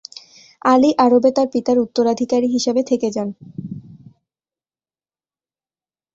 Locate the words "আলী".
0.65-0.89